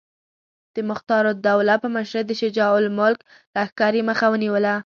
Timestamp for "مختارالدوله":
0.89-1.75